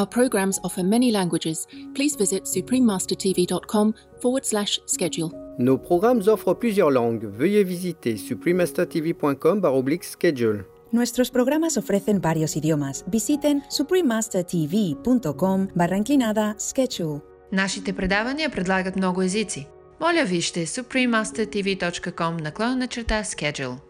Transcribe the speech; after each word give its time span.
Our 0.00 0.06
programs 0.06 0.58
offer 0.62 0.82
many 0.84 1.10
languages. 1.10 1.66
Please 1.94 2.16
visit 2.16 2.44
suprememastertv.com 2.44 3.94
forward 4.20 4.44
slash 4.44 4.80
schedule. 4.86 5.30
Nos 5.58 5.78
programmes 5.78 6.28
offrent 6.28 6.58
plusieurs 6.60 6.92
langues. 6.92 7.24
Veuillez 7.38 7.64
visiter 7.64 8.16
suprememastertv.com 8.18 9.62
schedule. 10.02 10.64
Nuestros 10.92 11.30
programas 11.30 11.76
ofrecen 11.76 12.20
varios 12.20 12.56
idiomas. 12.56 13.04
Visiten 13.06 13.62
suprememastertv.com 13.70 15.68
barra 15.74 15.96
inclinada 15.96 16.54
schedule. 16.58 17.20
Нашите 17.52 17.92
предавания 17.92 18.48
предлагат 18.48 18.96
много 18.96 19.22
езици. 19.22 19.66
Моля 20.00 20.24
вижте 20.24 20.66
suprememastertv.com 20.66 22.36
наклонна 22.36 22.88
черта 22.88 23.24
schedule. 23.24 23.89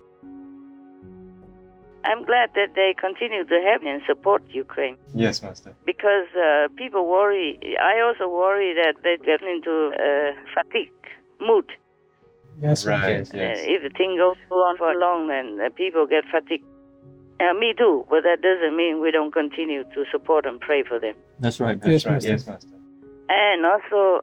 I'm 2.04 2.26
glad 2.26 2.50
that 2.56 2.74
they 2.76 2.96
continue 3.00 3.44
to 3.44 3.62
help 3.68 3.84
and 3.84 4.02
support 4.08 4.44
Ukraine. 4.50 4.98
Yes, 5.14 5.42
Master. 5.42 5.76
Because 5.86 6.28
uh, 6.36 6.68
people 6.76 7.08
worry. 7.08 7.60
I 7.80 8.02
also 8.02 8.28
worry 8.28 8.74
that 8.74 8.96
they 9.04 9.18
get 9.24 9.42
into 9.42 9.92
uh, 9.94 10.32
fatigue 10.54 10.92
mood. 11.40 11.66
Yes, 12.62 12.86
right. 12.86 13.28
Yes. 13.34 13.60
Uh, 13.60 13.74
if 13.74 13.84
the 13.84 13.90
thing 13.98 14.18
goes 14.18 14.38
on 14.52 14.78
for 14.78 14.94
long, 14.96 15.28
then 15.28 15.60
uh, 15.64 15.70
people 15.76 16.06
get 16.08 16.24
fatigued. 16.32 16.66
Uh, 17.40 17.54
me 17.56 17.74
too, 17.76 18.06
but 18.10 18.22
that 18.22 18.42
doesn't 18.42 18.78
mean 18.78 19.02
we 19.02 19.10
don't 19.10 19.34
continue 19.34 19.84
to 19.96 20.06
support 20.12 20.46
and 20.46 20.60
pray 20.60 20.84
for 20.84 21.00
them. 21.00 21.16
That's 21.40 21.60
right. 21.60 21.80
That's 21.82 21.92
yes, 21.92 22.06
right. 22.06 22.14
Master. 22.14 22.30
Yes, 22.30 22.48
Master. 22.48 22.76
And 23.30 23.66
also, 23.66 24.22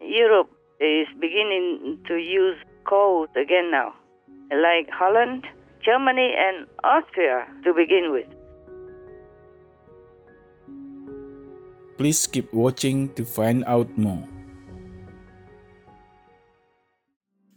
Europe 0.00 0.50
is 0.80 1.06
beginning 1.20 1.98
to 2.08 2.14
use 2.16 2.56
coal 2.84 3.28
again 3.36 3.70
now, 3.70 3.94
like 4.50 4.90
Holland 4.90 5.46
Germany 5.86 6.34
and 6.36 6.66
Austria 6.82 7.46
to 7.62 7.72
begin 7.72 8.10
with. 8.10 8.26
Please 11.96 12.26
keep 12.26 12.52
watching 12.52 13.14
to 13.14 13.24
find 13.24 13.62
out 13.66 13.88
more. 13.96 14.26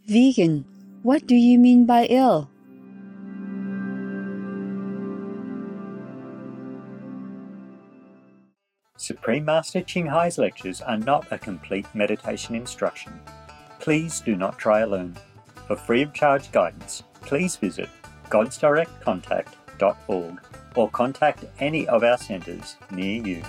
Vegan. 0.06 0.64
What 1.02 1.26
do 1.26 1.34
you 1.34 1.58
mean 1.58 1.86
by 1.86 2.06
ill? 2.06 2.48
Supreme 8.96 9.44
Master 9.44 9.82
Ching 9.82 10.06
Hai's 10.06 10.38
lectures 10.38 10.80
are 10.80 10.98
not 10.98 11.26
a 11.32 11.38
complete 11.38 11.86
meditation 11.94 12.54
instruction. 12.54 13.18
Please 13.80 14.20
do 14.20 14.36
not 14.36 14.58
try 14.58 14.80
alone. 14.80 15.16
For 15.66 15.74
free 15.74 16.02
of 16.02 16.12
charge 16.12 16.52
guidance, 16.52 17.02
please 17.22 17.56
visit 17.56 17.88
godsdirectcontact.org 18.30 20.40
or 20.76 20.88
contact 20.90 21.44
any 21.58 21.88
of 21.88 22.04
our 22.04 22.16
centres 22.16 22.76
near 22.90 23.26
you. 23.26 23.42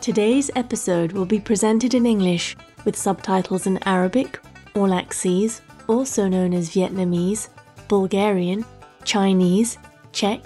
Today's 0.00 0.50
episode 0.56 1.12
will 1.12 1.26
be 1.26 1.40
presented 1.40 1.94
in 1.94 2.06
English 2.06 2.56
with 2.84 2.96
subtitles 2.96 3.66
in 3.66 3.78
Arabic, 3.86 4.40
Aulacese, 4.74 5.60
also 5.88 6.28
known 6.28 6.54
as 6.54 6.70
Vietnamese, 6.70 7.48
Bulgarian, 7.88 8.64
Chinese, 9.04 9.78
Czech, 10.12 10.40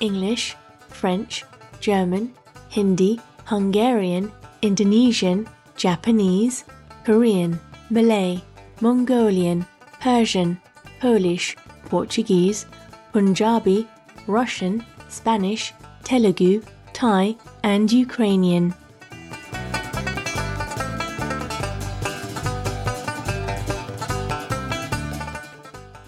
English, 0.00 0.56
French, 0.88 1.44
German, 1.80 2.34
Hindi, 2.68 3.20
Hungarian, 3.44 4.32
Indonesian, 4.62 5.48
Japanese, 5.76 6.64
Korean, 7.04 7.58
Malay, 7.88 8.42
Mongolian, 8.82 9.66
Persian, 10.00 10.58
Polish, 11.00 11.54
Portuguese, 11.86 12.64
Punjabi, 13.12 13.86
Russian, 14.26 14.84
Spanish, 15.10 15.74
Telugu, 16.02 16.62
Thai, 16.94 17.36
and 17.62 17.92
Ukrainian. 17.92 18.72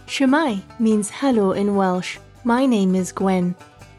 Shwmae 0.07 0.63
means 0.79 1.11
hello 1.11 1.53
in 1.53 1.77
Welsh. 1.77 2.19
My 2.45 2.65
name 2.65 2.95
is 2.95 3.13
Gwen. 3.13 3.55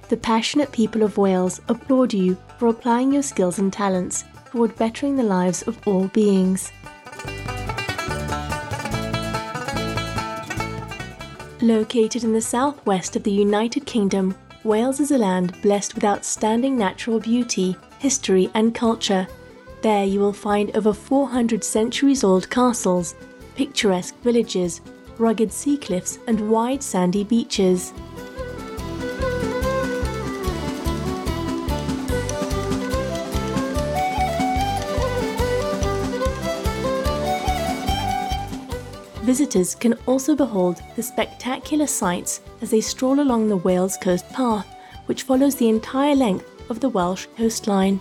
The 0.10 0.18
passionate 0.18 0.72
people 0.72 1.04
of 1.04 1.18
Wales 1.18 1.62
applaud 1.68 2.14
you 2.14 2.38
for 2.58 2.70
applying 2.70 3.14
your 3.14 3.24
skills 3.24 3.60
and 3.60 3.72
talents 3.72 4.24
toward 4.50 4.76
bettering 4.78 5.16
the 5.16 5.24
lives 5.24 5.62
of 5.64 5.80
all 5.88 6.08
beings. 6.08 6.72
Located 11.64 12.26
in 12.26 12.34
the 12.34 12.42
southwest 12.42 13.16
of 13.16 13.24
the 13.24 13.32
United 13.32 13.86
Kingdom, 13.86 14.36
Wales 14.66 15.00
is 15.00 15.12
a 15.12 15.18
land 15.18 15.56
blessed 15.62 15.96
with 15.96 16.04
outstanding 16.04 16.78
natural 16.78 17.22
beauty, 17.22 17.78
history, 18.00 18.52
and 18.54 18.76
culture. 18.76 19.26
There 19.82 20.04
you 20.04 20.20
will 20.20 20.34
find 20.34 20.76
over 20.76 20.92
400 20.92 21.64
centuries 21.64 22.22
old 22.22 22.50
castles, 22.50 23.16
picturesque 23.56 24.14
villages, 24.24 24.82
rugged 25.18 25.54
sea 25.54 25.78
cliffs, 25.78 26.20
and 26.28 26.50
wide 26.50 26.84
sandy 26.84 27.24
beaches. 27.24 27.94
Visitors 39.34 39.74
can 39.74 39.96
also 40.06 40.36
behold 40.36 40.80
the 40.96 41.02
spectacular 41.02 41.88
sights 41.88 42.42
as 42.62 42.70
they 42.70 42.82
stroll 42.82 43.20
along 43.20 43.50
the 43.50 43.58
Wales 43.58 43.98
Coast 43.98 44.30
Path, 44.30 44.68
which 45.08 45.24
follows 45.24 45.56
the 45.56 45.70
entire 45.70 46.14
length 46.14 46.46
of 46.70 46.80
the 46.80 46.90
Welsh 46.90 47.26
coastline. 47.36 48.00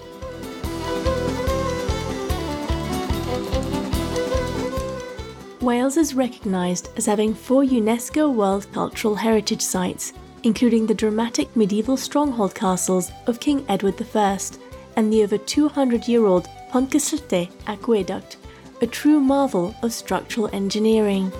Wales 5.62 5.96
is 5.96 6.14
recognised 6.14 6.90
as 6.98 7.06
having 7.06 7.32
four 7.32 7.62
UNESCO 7.62 8.30
World 8.30 8.66
Cultural 8.74 9.14
Heritage 9.14 9.62
Sites, 9.62 10.12
including 10.42 10.86
the 10.86 10.92
dramatic 11.02 11.56
medieval 11.56 11.96
stronghold 11.96 12.54
castles 12.54 13.10
of 13.26 13.40
King 13.40 13.64
Edward 13.70 13.94
I 14.14 14.38
and 14.96 15.10
the 15.10 15.22
over 15.22 15.38
200 15.38 16.06
year 16.06 16.26
old 16.26 16.46
Pontcysyllte 16.70 17.50
Aqueduct 17.66 18.36
a 18.82 18.86
true 18.86 19.20
marvel 19.20 19.72
of 19.82 19.92
structural 19.92 20.50
engineering. 20.52 21.30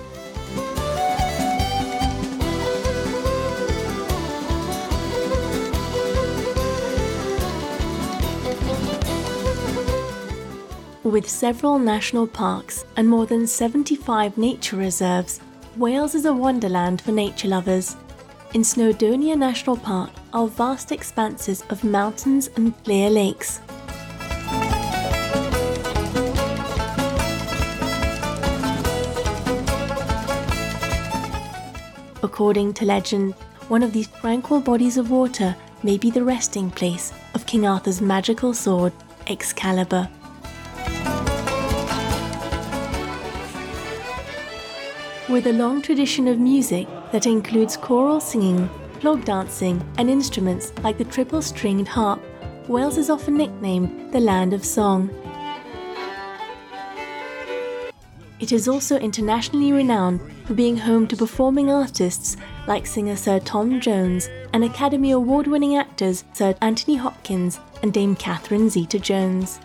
With 11.03 11.29
several 11.29 11.77
national 11.77 12.27
parks 12.27 12.85
and 12.95 13.09
more 13.09 13.25
than 13.25 13.45
75 13.45 14.37
nature 14.37 14.77
reserves, 14.77 15.41
Wales 15.75 16.15
is 16.15 16.25
a 16.25 16.33
wonderland 16.33 17.01
for 17.01 17.11
nature 17.11 17.49
lovers. 17.49 17.97
In 18.53 18.61
Snowdonia 18.61 19.37
National 19.37 19.75
Park 19.75 20.11
are 20.31 20.47
vast 20.47 20.93
expanses 20.93 21.61
of 21.69 21.83
mountains 21.83 22.49
and 22.55 22.73
clear 22.85 23.09
lakes. 23.09 23.59
According 32.23 32.75
to 32.75 32.85
legend, 32.85 33.33
one 33.67 33.83
of 33.83 33.91
these 33.91 34.07
tranquil 34.07 34.61
bodies 34.61 34.97
of 34.97 35.11
water 35.11 35.53
may 35.83 35.97
be 35.97 36.09
the 36.09 36.23
resting 36.23 36.71
place 36.71 37.11
of 37.33 37.45
King 37.45 37.67
Arthur's 37.67 37.99
magical 37.99 38.53
sword, 38.53 38.93
Excalibur. 39.27 40.09
With 45.27 45.47
a 45.47 45.53
long 45.53 45.81
tradition 45.81 46.29
of 46.29 46.39
music 46.39 46.87
that 47.11 47.25
includes 47.25 47.75
choral 47.75 48.21
singing, 48.21 48.69
clog 49.01 49.25
dancing, 49.25 49.83
and 49.97 50.09
instruments 50.09 50.71
like 50.81 50.97
the 50.97 51.03
triple 51.03 51.41
stringed 51.41 51.89
harp, 51.89 52.21
Wales 52.69 52.97
is 52.97 53.09
often 53.09 53.35
nicknamed 53.35 54.13
the 54.13 54.19
Land 54.21 54.53
of 54.53 54.63
Song. 54.63 55.09
It 58.43 58.51
is 58.51 58.67
also 58.67 58.97
internationally 58.97 59.71
renowned 59.71 60.19
for 60.45 60.53
being 60.53 60.75
home 60.75 61.07
to 61.07 61.15
performing 61.15 61.71
artists 61.71 62.35
like 62.67 62.85
singer 62.85 63.15
Sir 63.15 63.39
Tom 63.39 63.79
Jones 63.79 64.27
and 64.51 64.65
Academy 64.65 65.11
Award 65.11 65.47
winning 65.47 65.77
actors 65.77 66.25
Sir 66.33 66.53
Anthony 66.61 66.97
Hopkins 66.97 67.61
and 67.81 67.93
Dame 67.93 68.17
Catherine 68.17 68.69
Zeta 68.69 68.99
Jones. 68.99 69.61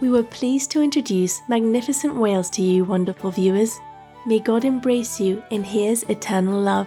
We 0.00 0.10
were 0.10 0.22
pleased 0.22 0.70
to 0.70 0.80
introduce 0.80 1.40
Magnificent 1.48 2.14
Wales 2.14 2.50
to 2.50 2.62
you, 2.62 2.84
wonderful 2.84 3.32
viewers. 3.32 3.76
May 4.26 4.38
God 4.38 4.64
embrace 4.64 5.18
you 5.18 5.42
in 5.50 5.64
His 5.64 6.04
eternal 6.04 6.60
love. 6.60 6.86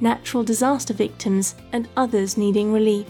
natural 0.00 0.42
disaster 0.42 0.94
victims, 0.94 1.54
and 1.72 1.88
others 1.96 2.36
needing 2.36 2.72
relief. 2.72 3.06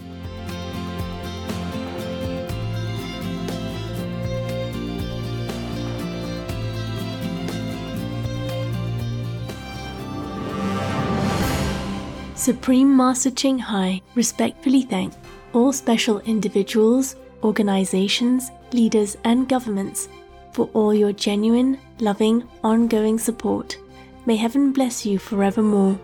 Supreme 12.35 12.97
Master 12.97 13.29
Ching 13.29 13.59
Hai 13.59 14.01
respectfully 14.15 14.81
thank 14.81 15.13
all 15.53 15.71
special 15.71 16.19
individuals, 16.21 17.15
organizations, 17.43 18.49
leaders, 18.73 19.15
and 19.23 19.47
governments 19.47 20.09
for 20.51 20.67
all 20.73 20.91
your 20.91 21.13
genuine, 21.13 21.77
loving, 21.99 22.47
ongoing 22.63 23.19
support. 23.19 23.77
May 24.25 24.37
heaven 24.37 24.71
bless 24.73 25.05
you 25.05 25.19
forevermore. 25.19 25.99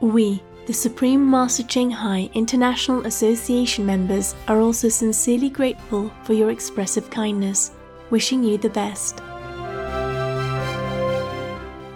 We, 0.00 0.40
the 0.66 0.72
Supreme 0.72 1.28
Master 1.28 1.64
Ching 1.64 1.90
Hai 1.90 2.30
International 2.34 3.04
Association 3.04 3.84
members, 3.84 4.36
are 4.46 4.60
also 4.60 4.88
sincerely 4.88 5.50
grateful 5.50 6.12
for 6.22 6.34
your 6.34 6.52
expressive 6.52 7.10
kindness, 7.10 7.72
wishing 8.10 8.44
you 8.44 8.58
the 8.58 8.70
best. 8.70 9.20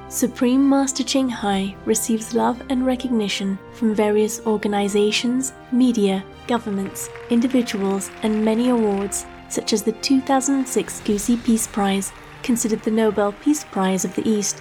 Supreme 0.08 0.68
Master 0.68 1.04
Ching 1.04 1.28
Hai 1.28 1.76
receives 1.84 2.34
love 2.34 2.60
and 2.70 2.84
recognition 2.84 3.56
from 3.72 3.94
various 3.94 4.44
organizations, 4.46 5.52
media, 5.70 6.24
governments, 6.48 7.08
individuals, 7.30 8.10
and 8.24 8.44
many 8.44 8.70
awards, 8.70 9.26
such 9.48 9.72
as 9.72 9.84
the 9.84 9.92
2006 9.92 11.00
Gusi 11.02 11.42
Peace 11.44 11.68
Prize, 11.68 12.12
considered 12.42 12.82
the 12.82 12.90
Nobel 12.90 13.30
Peace 13.30 13.62
Prize 13.62 14.04
of 14.04 14.12
the 14.16 14.28
East, 14.28 14.60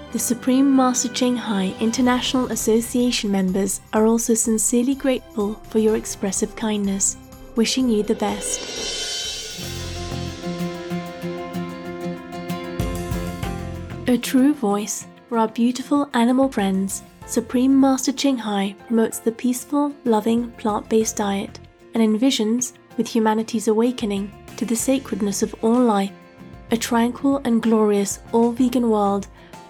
the 0.11 0.19
Supreme 0.19 0.75
Master 0.75 1.07
Ching 1.07 1.37
Hai 1.37 1.73
International 1.79 2.51
Association 2.51 3.31
members, 3.31 3.79
are 3.93 4.05
also 4.05 4.33
sincerely 4.33 4.93
grateful 4.93 5.53
for 5.69 5.79
your 5.79 5.95
expressive 5.95 6.53
kindness, 6.57 7.15
wishing 7.55 7.87
you 7.87 8.03
the 8.03 8.15
best. 8.15 8.59
A 14.09 14.17
true 14.17 14.53
voice 14.53 15.07
for 15.29 15.37
our 15.37 15.47
beautiful 15.47 16.09
animal 16.13 16.49
friends, 16.49 17.03
Supreme 17.25 17.79
Master 17.79 18.11
Ching 18.11 18.37
Hai 18.37 18.75
promotes 18.87 19.19
the 19.19 19.31
peaceful, 19.31 19.93
loving, 20.03 20.51
plant 20.51 20.89
based 20.89 21.15
diet 21.15 21.59
and 21.93 22.03
envisions, 22.03 22.73
with 22.97 23.07
humanity's 23.07 23.69
awakening 23.69 24.29
to 24.57 24.65
the 24.65 24.75
sacredness 24.75 25.41
of 25.41 25.55
all 25.61 25.79
life, 25.79 26.11
a 26.71 26.77
tranquil 26.77 27.37
and 27.45 27.63
glorious 27.63 28.19
all 28.33 28.51
vegan 28.51 28.89
world 28.89 29.29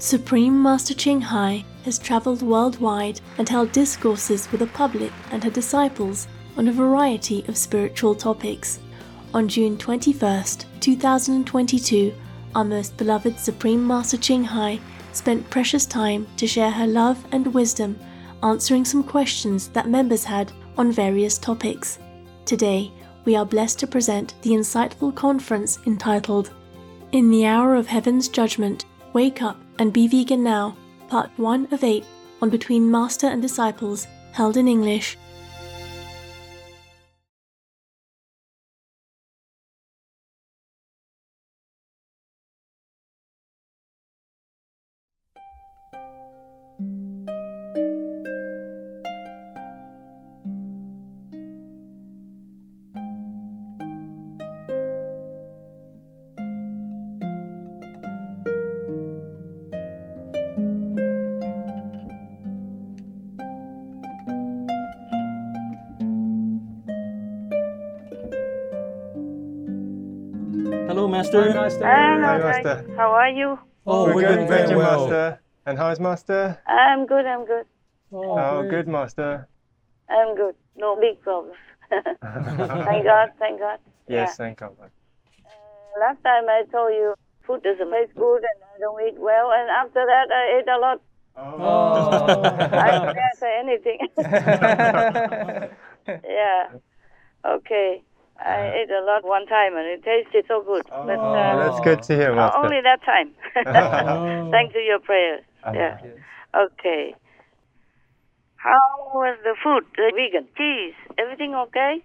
Supreme 0.00 0.62
Master 0.62 0.94
Ching 0.94 1.20
Hai 1.20 1.64
has 1.84 1.98
traveled 1.98 2.40
worldwide 2.40 3.20
and 3.36 3.48
held 3.48 3.72
discourses 3.72 4.50
with 4.52 4.60
the 4.60 4.68
public 4.68 5.10
and 5.32 5.42
her 5.42 5.50
disciples 5.50 6.28
on 6.56 6.68
a 6.68 6.72
variety 6.72 7.44
of 7.48 7.56
spiritual 7.56 8.14
topics. 8.14 8.78
On 9.34 9.48
June 9.48 9.76
21st, 9.76 10.66
2022, 10.78 12.14
our 12.54 12.64
most 12.64 12.96
beloved 12.96 13.40
Supreme 13.40 13.84
Master 13.84 14.16
Ching 14.16 14.44
Hai 14.44 14.78
spent 15.12 15.50
precious 15.50 15.84
time 15.84 16.28
to 16.36 16.46
share 16.46 16.70
her 16.70 16.86
love 16.86 17.18
and 17.32 17.52
wisdom, 17.52 17.98
answering 18.44 18.84
some 18.84 19.02
questions 19.02 19.66
that 19.70 19.88
members 19.88 20.22
had 20.22 20.52
on 20.76 20.92
various 20.92 21.38
topics. 21.38 21.98
Today, 22.44 22.92
we 23.24 23.34
are 23.34 23.44
blessed 23.44 23.80
to 23.80 23.88
present 23.88 24.34
the 24.42 24.50
insightful 24.50 25.12
conference 25.12 25.80
entitled 25.86 26.52
In 27.10 27.32
the 27.32 27.46
Hour 27.46 27.74
of 27.74 27.88
Heaven's 27.88 28.28
Judgment 28.28 28.84
Wake 29.12 29.42
Up 29.42 29.58
and 29.78 29.92
Be 29.92 30.08
Vegan 30.08 30.42
Now, 30.42 30.76
Part 31.08 31.30
1 31.36 31.68
of 31.72 31.84
8 31.84 32.04
on 32.42 32.50
Between 32.50 32.90
Master 32.90 33.26
and 33.26 33.40
Disciples, 33.40 34.06
held 34.32 34.56
in 34.56 34.68
English. 34.68 35.16
Hello, 70.98 71.06
Master. 71.06 71.52
Hi, 71.52 71.54
Master. 71.54 71.86
Hello, 71.86 72.26
Hi. 72.26 72.38
Master. 72.38 72.84
How 72.96 73.12
are 73.12 73.30
you? 73.30 73.56
Oh, 73.86 74.06
we're, 74.06 74.14
we're 74.16 74.26
good, 74.26 74.34
doing 74.34 74.48
thank 74.48 74.70
you, 74.70 74.78
well. 74.78 75.06
Master. 75.06 75.40
And 75.64 75.78
how 75.78 75.90
is 75.90 76.00
Master? 76.00 76.58
I'm 76.66 77.06
good, 77.06 77.24
I'm 77.24 77.46
good. 77.46 77.66
Oh, 78.10 78.36
oh 78.36 78.66
good, 78.68 78.88
Master. 78.88 79.46
I'm 80.10 80.34
good. 80.34 80.56
No 80.74 80.96
big 81.00 81.22
problem. 81.22 81.54
thank 81.88 83.04
God, 83.04 83.30
thank 83.38 83.60
God. 83.60 83.78
Yes, 84.08 84.36
thank 84.36 84.58
God. 84.58 84.74
Yeah. 84.80 84.88
Uh, 85.46 86.00
last 86.00 86.20
time 86.24 86.48
I 86.48 86.64
told 86.72 86.90
you 86.90 87.14
food 87.46 87.62
doesn't 87.62 87.92
taste 87.92 88.16
good 88.16 88.42
and 88.42 88.60
I 88.74 88.78
don't 88.80 89.00
eat 89.06 89.20
well, 89.20 89.52
and 89.54 89.70
after 89.70 90.04
that 90.04 90.32
I 90.34 90.58
ate 90.58 90.66
a 90.66 90.78
lot. 90.80 91.00
Oh. 91.36 92.42
I 92.74 93.14
can't 93.14 93.38
say 93.38 93.56
anything. 93.62 93.98
yeah. 96.26 96.72
Okay. 97.46 98.02
I 98.44 98.82
ate 98.82 98.90
a 98.90 99.04
lot 99.04 99.24
one 99.24 99.46
time 99.46 99.76
and 99.76 99.86
it 99.86 100.02
tasted 100.04 100.44
so 100.48 100.62
good. 100.62 100.84
but 100.88 101.18
Oh, 101.18 101.34
uh, 101.34 101.56
that's 101.56 101.80
good 101.80 102.02
to 102.04 102.14
hear, 102.14 102.32
uh, 102.32 102.36
Master. 102.36 102.58
only 102.60 102.80
that 102.82 103.02
time. 103.02 103.34
Thanks 104.52 104.72
to 104.74 104.80
your 104.80 105.00
prayers. 105.00 105.42
Yeah. 105.74 105.98
Okay. 106.54 107.14
How 108.56 108.80
was 109.14 109.38
the 109.44 109.54
food? 109.62 109.84
The 109.96 110.12
vegan 110.14 110.48
cheese, 110.56 110.94
everything 111.18 111.54
okay? 111.54 112.02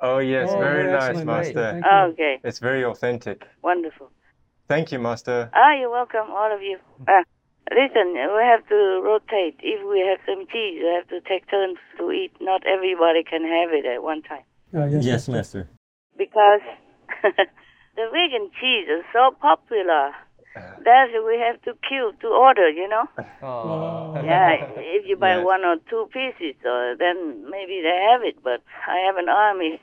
Oh, 0.00 0.18
yes, 0.18 0.50
Oh, 0.50 0.58
very 0.58 0.84
very 0.84 0.92
nice. 0.92 1.24
Master. 1.24 1.70
Thank 1.72 1.84
you. 1.84 2.12
Okay. 2.12 2.40
It's 2.44 2.58
very 2.58 2.84
authentic. 2.84 3.46
Wonderful. 3.62 4.10
Thank 4.68 4.92
you, 4.92 4.98
Master. 4.98 5.50
Ah, 5.54 5.74
you're 5.78 5.90
welcome, 5.90 6.28
all 6.30 6.52
of 6.52 6.60
you. 6.60 6.78
Ah, 7.08 7.22
listen, 7.70 8.12
we 8.12 8.42
have 8.42 8.66
to 8.68 9.00
rotate. 9.02 9.56
If 9.62 9.80
we 9.88 10.00
have 10.00 10.18
some 10.26 10.46
cheese, 10.52 10.82
we 10.82 10.90
have 10.94 11.08
to 11.08 11.20
take 11.28 11.48
turns 11.50 11.78
to 11.98 12.10
eat. 12.10 12.32
Not 12.40 12.66
everybody 12.66 13.22
can 13.22 13.42
have 13.42 13.70
it 13.72 13.86
at 13.86 14.02
one 14.02 14.22
time. 14.22 14.44
Yes, 14.72 15.28
Master. 15.28 15.68
Because 16.16 16.60
the 17.22 18.06
vegan 18.12 18.50
cheese 18.60 18.88
is 18.88 19.04
so 19.12 19.34
popular 19.40 20.12
that 20.84 21.06
we 21.26 21.38
have 21.38 21.60
to 21.62 21.72
queue 21.88 22.12
to 22.20 22.26
order, 22.28 22.68
you 22.68 22.88
know? 22.88 23.04
Yeah, 24.24 24.56
if 24.78 25.06
you 25.06 25.16
buy 25.16 25.36
Yes. 25.36 25.44
one 25.44 25.64
or 25.64 25.76
two 25.88 26.08
pieces, 26.12 26.56
uh, 26.64 26.94
then 26.98 27.44
maybe 27.50 27.80
they 27.82 27.96
have 28.10 28.22
it, 28.24 28.42
but 28.42 28.62
I 28.88 28.98
have 29.06 29.16
an 29.16 29.28
army. 29.28 29.78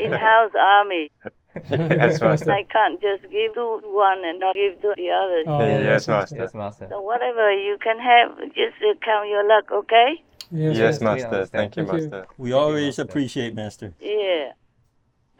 In-house 0.00 0.52
army. 0.58 1.10
yes, 1.70 2.20
Master. 2.20 2.50
I 2.52 2.64
can't 2.64 3.00
just 3.00 3.22
give 3.30 3.54
to 3.54 3.80
one 3.84 4.24
and 4.24 4.40
not 4.40 4.54
give 4.54 4.80
to 4.80 4.94
the 4.96 5.10
other. 5.10 5.42
Oh, 5.46 5.60
yes, 5.60 6.08
Master. 6.08 6.36
Yes, 6.36 6.54
Master. 6.54 6.86
So 6.90 7.00
whatever 7.00 7.52
you 7.52 7.76
can 7.82 7.98
have, 7.98 8.38
just 8.54 8.76
uh, 8.80 8.94
count 9.04 9.28
your 9.28 9.46
luck, 9.46 9.70
okay? 9.70 10.22
Yes, 10.50 11.00
we 11.00 11.04
Master. 11.04 11.28
understand. 11.28 11.50
Thank 11.50 11.76
you, 11.76 11.86
Thank 11.86 12.02
you. 12.02 12.10
Master. 12.10 12.26
We 12.38 12.52
always 12.52 12.98
appreciate, 12.98 13.54
Master. 13.54 13.92
Yeah. 14.00 14.52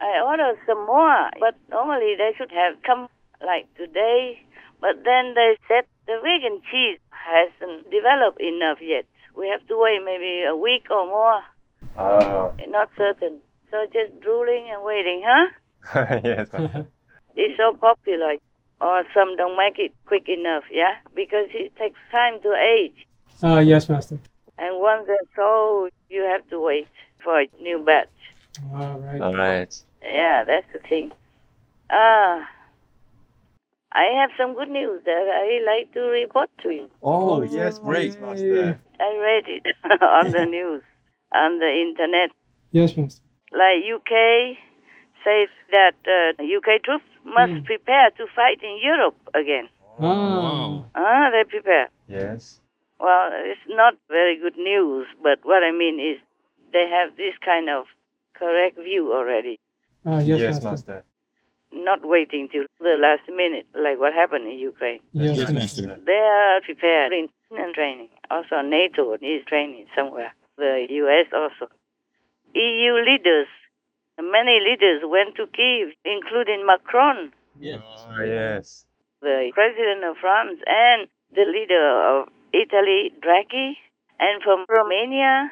I 0.01 0.21
ordered 0.25 0.57
some 0.67 0.85
more, 0.85 1.31
but 1.39 1.55
normally 1.69 2.15
they 2.17 2.31
should 2.37 2.51
have 2.51 2.75
come 2.85 3.07
like 3.45 3.73
today. 3.75 4.41
But 4.81 5.03
then 5.05 5.33
they 5.33 5.57
said 5.67 5.85
the 6.07 6.19
vegan 6.21 6.61
cheese 6.69 6.99
hasn't 7.09 7.89
developed 7.89 8.41
enough 8.41 8.79
yet. 8.81 9.05
We 9.35 9.47
have 9.47 9.65
to 9.67 9.77
wait 9.77 10.01
maybe 10.03 10.43
a 10.43 10.55
week 10.55 10.87
or 10.91 11.07
more. 11.07 11.41
Oh. 11.97 12.53
Not 12.67 12.89
certain. 12.97 13.39
So 13.71 13.85
just 13.91 14.19
drooling 14.21 14.69
and 14.71 14.83
waiting, 14.83 15.23
huh? 15.25 15.49
yes, 15.95 16.51
Master. 16.53 16.87
It's 17.35 17.57
so 17.57 17.75
popular. 17.75 18.35
Or 18.79 19.03
some 19.13 19.35
don't 19.37 19.57
make 19.57 19.79
it 19.79 19.91
quick 20.05 20.27
enough, 20.29 20.63
yeah? 20.71 20.95
Because 21.15 21.47
it 21.51 21.75
takes 21.77 21.97
time 22.11 22.41
to 22.41 22.53
age. 22.53 23.07
Ah, 23.41 23.59
yes, 23.59 23.89
Master. 23.89 24.19
And 24.57 24.79
once 24.79 25.07
they're 25.07 25.17
sold, 25.35 25.91
you 26.09 26.21
have 26.21 26.47
to 26.49 26.59
wait 26.59 26.87
for 27.23 27.39
a 27.41 27.47
new 27.59 27.83
batch. 27.83 28.09
All 28.73 28.99
right. 28.99 29.21
All 29.21 29.35
right. 29.35 29.73
Yeah, 30.03 30.43
that's 30.43 30.67
the 30.73 30.79
thing. 30.87 31.11
Ah, 31.89 32.47
I 33.93 34.05
have 34.19 34.31
some 34.37 34.53
good 34.55 34.69
news 34.69 35.01
that 35.05 35.11
I 35.11 35.63
like 35.65 35.93
to 35.93 36.01
report 36.01 36.49
to 36.63 36.69
you. 36.69 36.89
Oh, 37.01 37.41
yes, 37.41 37.79
great, 37.79 38.19
Master. 38.19 38.79
I 38.99 39.17
read 39.17 39.43
it 39.47 39.75
on 40.01 40.31
the 40.31 40.45
news, 40.45 40.81
on 41.33 41.59
the 41.59 41.69
internet. 41.69 42.31
Yes, 42.71 42.97
Master. 42.97 43.21
Like 43.51 43.83
UK 43.85 44.57
says 45.23 45.49
that 45.71 45.95
uh, 46.07 46.43
UK 46.43 46.83
troops 46.83 47.05
must 47.25 47.63
prepare 47.65 48.09
to 48.17 48.25
fight 48.35 48.59
in 48.61 48.79
Europe 48.81 49.15
again. 49.33 49.69
Oh. 49.99 50.85
Ah, 50.95 51.29
they 51.31 51.43
prepare. 51.49 51.89
Yes. 52.07 52.59
Well, 52.99 53.29
it's 53.33 53.61
not 53.67 53.93
very 54.09 54.37
good 54.37 54.57
news, 54.57 55.07
but 55.21 55.39
what 55.43 55.63
I 55.63 55.71
mean 55.71 55.99
is 55.99 56.17
they 56.71 56.87
have 56.89 57.15
this 57.17 57.33
kind 57.43 57.69
of 57.69 57.85
correct 58.33 58.77
view 58.77 59.13
already, 59.13 59.59
Ah, 60.05 60.19
yes, 60.19 60.39
yes, 60.39 60.63
Master. 60.63 60.69
Master. 60.71 61.03
not 61.71 61.99
waiting 62.05 62.49
till 62.51 62.65
the 62.79 62.95
last 62.99 63.25
minute 63.29 63.65
like 63.85 63.97
what 63.99 64.13
happened 64.13 64.45
in 64.51 64.57
Ukraine. 64.59 64.99
Yes, 65.13 65.37
Yes, 65.37 65.51
Master. 65.51 65.87
Master. 65.87 66.03
They 66.05 66.23
are 66.41 66.61
preparing 66.61 67.29
and 67.51 67.73
training. 67.73 68.09
Also, 68.31 68.61
NATO 68.61 69.13
is 69.13 69.41
training 69.45 69.85
somewhere. 69.95 70.33
The 70.57 70.85
US 71.01 71.27
also. 71.33 71.65
EU 72.55 72.93
leaders, 73.09 73.47
many 74.19 74.59
leaders 74.59 75.01
went 75.05 75.35
to 75.35 75.47
Kiev, 75.47 75.93
including 76.05 76.65
Macron, 76.65 77.31
Yes. 77.59 77.81
Oh, 77.85 78.23
yes. 78.23 78.85
the 79.21 79.51
president 79.53 80.03
of 80.03 80.17
France, 80.17 80.59
and 80.67 81.07
the 81.35 81.45
leader 81.45 81.85
of 82.19 82.29
Italy, 82.53 83.11
Draghi, 83.21 83.73
and 84.19 84.41
from 84.43 84.65
Romania, 84.69 85.51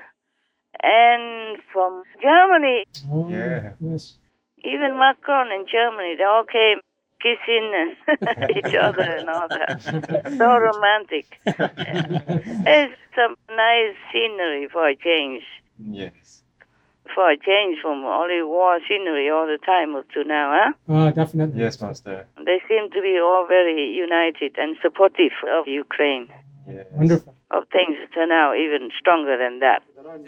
and 0.84 1.58
from 1.74 2.04
Germany. 2.22 2.86
Oh, 3.12 3.30
Yeah. 3.30 3.74
Yes. 3.80 4.18
Even 4.64 4.98
Macron 4.98 5.52
in 5.52 5.66
Germany, 5.72 6.16
they 6.18 6.24
all 6.24 6.44
came 6.46 6.80
kissing 7.22 7.96
each 8.58 8.76
other 8.76 9.02
and 9.02 9.30
all 9.30 9.48
that. 9.48 9.82
So 10.38 10.58
romantic. 10.58 11.40
It's 11.46 12.94
some 13.16 13.36
nice 13.50 13.96
scenery 14.12 14.68
for 14.72 14.88
a 14.88 14.96
change. 14.96 15.44
Yes. 15.80 16.41
For 17.16 17.30
a 17.30 17.38
change 17.38 17.76
from 17.82 18.06
only 18.06 18.42
war 18.42 18.80
scenery 18.88 19.30
all 19.30 19.46
the 19.46 19.60
time 19.66 19.96
up 19.96 20.06
to 20.14 20.24
now, 20.24 20.48
huh? 20.58 20.72
Ah, 20.88 21.12
definitely. 21.12 21.60
Yes, 21.60 21.82
Master. 21.82 22.26
They 22.38 22.60
seem 22.70 22.90
to 22.96 23.02
be 23.02 23.20
all 23.20 23.46
very 23.48 23.92
united 24.08 24.52
and 24.58 24.78
supportive 24.82 25.36
of 25.58 25.68
Ukraine. 25.68 26.28
Yes. 26.68 26.86
Wonderful. 26.92 27.36
Of 27.52 27.68
things 27.78 27.98
turn 28.14 28.32
out 28.32 28.56
even 28.56 28.90
stronger 29.00 29.36
than 29.38 29.60
that. 29.60 29.82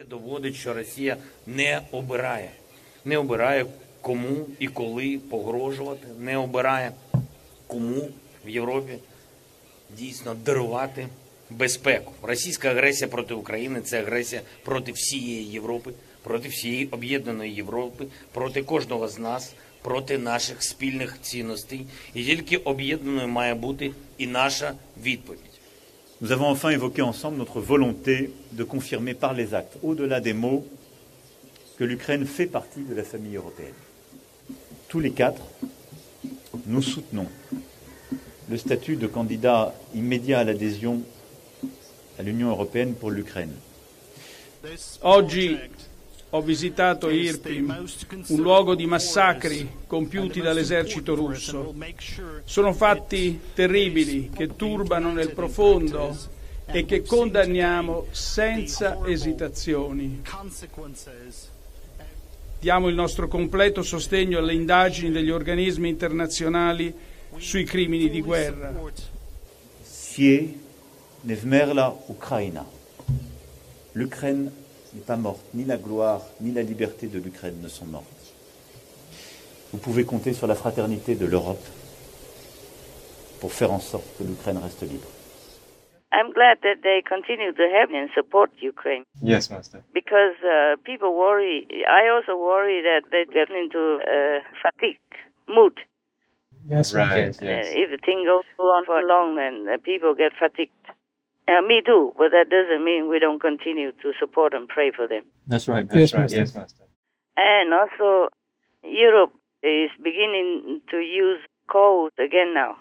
доводить, 0.09 0.55
що 0.55 0.73
Росія 0.73 1.17
не 1.47 1.81
обирає. 1.91 2.49
Не 3.05 3.17
обирає, 3.17 3.65
кому 4.01 4.45
і 4.59 4.67
коли 4.67 5.19
погрожувати, 5.31 6.07
не 6.19 6.37
обирає, 6.37 6.91
кому 7.67 8.09
в 8.45 8.49
Європі 8.49 8.93
дійсно 9.89 10.35
дарувати 10.45 11.07
безпеку. 11.49 12.13
Російська 12.23 12.69
агресія 12.69 13.07
проти 13.07 13.33
України 13.33 13.81
це 13.81 13.99
агресія 13.99 14.41
проти 14.65 14.91
всієї 14.91 15.43
Європи, 15.43 15.91
проти 16.22 16.48
всієї 16.48 16.86
об'єднаної 16.86 17.54
Європи, 17.54 18.06
проти 18.32 18.62
кожного 18.62 19.08
з 19.08 19.18
нас, 19.18 19.54
проти 19.82 20.18
наших 20.18 20.62
спільних 20.62 21.18
цінностей. 21.22 21.86
І 22.14 22.24
тільки 22.24 22.56
об'єднаною 22.56 23.28
має 23.28 23.54
бути 23.54 23.90
і 24.18 24.26
наша 24.26 24.74
відповідь. 25.02 25.40
Nous 26.20 26.32
avons 26.32 26.50
enfin 26.50 26.70
évoqué 26.70 27.00
ensemble 27.00 27.38
notre 27.38 27.60
volonté 27.60 28.30
de 28.50 28.64
confirmer 28.64 29.14
par 29.14 29.34
les 29.34 29.54
actes, 29.54 29.76
au-delà 29.84 30.18
des 30.18 30.34
mots, 30.34 30.64
que 31.78 31.84
l'Ukraine 31.84 32.26
fait 32.26 32.50
partie 32.58 32.82
de 32.90 32.94
la 33.00 33.04
famille 33.04 33.36
européenne. 33.36 33.80
Tous 34.88 34.98
les 34.98 35.12
quatre, 35.12 35.42
nous 36.66 36.82
soutenons 36.82 37.28
le 38.50 38.58
statut 38.58 38.96
de 38.96 39.06
candidat 39.06 39.74
immédiat 39.94 40.40
à 40.40 40.44
l'adhésion 40.44 41.02
à 42.18 42.22
l'Union 42.24 42.50
européenne 42.50 42.94
pour 42.94 43.10
l'Ukraine. 43.12 43.54
Oggi 45.02 45.56
Ho 46.35 46.41
visitato 46.41 47.11
Irpin, 47.11 47.85
un 48.27 48.41
luogo 48.41 48.73
di 48.73 48.87
massacri 48.87 49.69
compiuti 49.85 50.41
dall'esercito 50.41 51.13
russo. 51.13 51.75
Sono 52.43 52.73
fatti 52.73 53.39
terribili 53.53 54.31
che 54.35 54.55
turbano 54.55 55.11
nel 55.11 55.31
profondo 55.33 56.17
e 56.65 56.85
che 56.85 57.03
condanniamo 57.03 58.07
senza 58.09 58.97
esitazioni. 59.05 60.23
Diamo 62.59 62.87
il 62.87 62.95
nostro 62.95 63.27
completo 63.27 63.83
sostegno 63.83 64.39
alle 64.39 64.53
indagini 64.55 65.11
degli 65.11 65.29
organismi 65.29 65.87
internazionali 65.87 66.91
sui 67.37 67.63
crimini 67.63 68.09
di 68.09 68.21
guerra. 68.21 68.73
Sie 69.83 70.59
nevmerla 71.21 71.95
Ukraina. 72.07 72.65
L'Ukraine 73.91 74.62
n'est 74.95 75.01
pas 75.05 75.15
morte, 75.17 75.41
ni 75.53 75.63
la 75.65 75.77
gloire, 75.77 76.21
ni 76.41 76.51
la 76.51 76.61
liberté 76.61 77.07
de 77.07 77.19
l'Ukraine 77.19 77.59
ne 77.61 77.67
sont 77.67 77.85
mortes. 77.85 78.05
Vous 79.71 79.79
pouvez 79.79 80.05
compter 80.05 80.33
sur 80.33 80.47
la 80.47 80.55
fraternité 80.55 81.15
de 81.15 81.25
l'Europe 81.25 81.63
pour 83.41 83.51
faire 83.53 83.71
en 83.71 83.79
sorte 83.79 84.05
que 84.17 84.23
l'Ukraine 84.23 84.57
reste 84.57 84.81
libre. 84.83 85.07
I'm 86.15 86.31
glad 86.31 86.59
that 86.61 86.81
they 86.83 87.01
continue 87.01 87.51
to 87.53 87.63
help 87.73 87.89
and 87.91 88.07
support 88.13 88.51
Ukraine 88.61 89.03
Yes, 89.23 89.49
Master. 89.49 89.81
because 89.95 90.35
uh, 90.45 90.75
people 90.85 91.15
worry. 91.17 91.65
I 91.89 92.07
also 92.13 92.37
worry 92.37 92.83
that 92.83 93.09
they 93.09 93.25
get 93.33 93.49
into 93.49 93.97
uh, 94.05 94.39
fatigue 94.61 94.99
mood. 95.49 95.73
Yes, 96.69 96.93
Right, 96.93 97.33
Uh, 97.41 97.45
yes. 97.45 97.65
if 97.73 97.89
the 97.89 97.97
thing 98.05 98.23
goes 98.25 98.45
on 98.59 98.85
for 98.85 99.01
long, 99.01 99.35
then 99.35 99.65
uh, 99.67 99.77
people 99.83 100.13
get 100.13 100.33
fatigued. 100.39 100.82
Uh, 101.47 101.61
me 101.61 101.81
too, 101.85 102.13
but 102.17 102.31
that 102.31 102.49
doesn't 102.49 102.85
mean 102.85 103.09
we 103.09 103.19
don't 103.19 103.41
continue 103.41 103.91
to 104.01 104.13
support 104.19 104.53
and 104.53 104.67
pray 104.67 104.91
for 104.95 105.07
them. 105.07 105.23
That's 105.47 105.67
right. 105.67 105.87
That's 105.87 105.99
Yes, 105.99 106.13
right. 106.13 106.21
Master. 106.21 106.37
Yes, 106.37 106.55
Master. 106.55 106.83
And 107.35 107.73
also, 107.73 108.29
Europe 108.83 109.33
is 109.61 109.89
beginning 110.01 110.81
to 110.89 110.97
use 110.97 111.39
coal 111.69 112.09
again 112.17 112.53
now, 112.53 112.77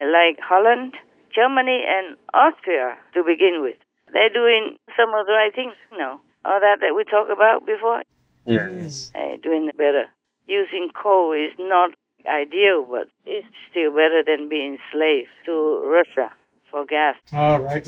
like 0.00 0.38
Holland, 0.40 0.94
Germany, 1.34 1.84
and 1.86 2.16
Austria 2.34 2.96
to 3.14 3.22
begin 3.22 3.62
with. 3.62 3.76
They're 4.12 4.28
doing 4.32 4.76
some 4.96 5.14
of 5.14 5.26
the 5.26 5.32
right 5.32 5.54
things 5.54 5.74
now. 5.96 6.20
All 6.44 6.58
that 6.58 6.78
that 6.80 6.94
we 6.96 7.04
talked 7.04 7.30
about 7.30 7.64
before, 7.66 8.02
Yes. 8.44 9.12
they're 9.14 9.36
doing 9.36 9.70
better. 9.76 10.06
Using 10.48 10.90
coal 11.00 11.32
is 11.32 11.52
not 11.58 11.90
ideal, 12.26 12.84
but 12.90 13.06
it's 13.24 13.46
still 13.70 13.92
better 13.92 14.24
than 14.26 14.48
being 14.48 14.78
slave 14.90 15.26
to 15.46 15.82
Russia 15.86 16.32
for 16.70 16.84
gas. 16.86 17.16
All 17.32 17.60
right. 17.60 17.84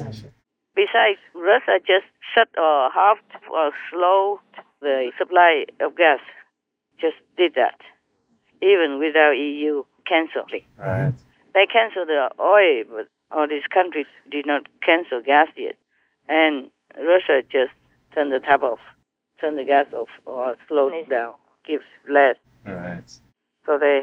Besides, 0.75 1.21
Russia 1.35 1.79
just 1.81 2.07
shut 2.35 2.49
uh, 2.57 2.62
or 2.62 2.90
halved 2.90 3.21
or 3.51 3.73
slowed 3.90 4.40
the 4.81 5.12
supply 5.18 5.64
of 5.81 5.97
gas. 5.97 6.21
Just 7.01 7.16
did 7.37 7.55
that, 7.55 7.81
even 8.62 8.99
without 8.99 9.33
EU 9.33 9.85
canceling. 10.07 10.64
Right. 10.79 11.12
They 11.55 11.66
canceled 11.66 12.09
the 12.09 12.31
oil, 12.40 12.85
but 12.88 13.09
all 13.31 13.49
these 13.49 13.66
countries 13.73 14.07
did 14.31 14.47
not 14.47 14.66
cancel 14.85 15.21
gas 15.21 15.49
yet. 15.57 15.77
And 16.29 16.71
Russia 16.97 17.42
just 17.51 17.73
turned 18.14 18.33
the 18.33 18.40
tap 18.40 18.62
off, 18.62 18.79
turned 19.40 19.59
the 19.59 19.64
gas 19.64 19.87
off, 19.92 20.09
or 20.25 20.57
slowed 20.68 21.09
down, 21.09 21.35
gives 21.66 21.85
less. 22.09 22.37
Right. 22.64 23.03
So 23.66 23.79
they 23.79 24.03